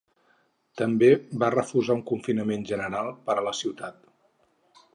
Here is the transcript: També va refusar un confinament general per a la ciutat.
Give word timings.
També 0.81 1.09
va 1.43 1.49
refusar 1.55 1.97
un 1.97 2.01
confinament 2.13 2.65
general 2.71 3.13
per 3.29 3.35
a 3.37 3.47
la 3.49 3.55
ciutat. 3.61 4.01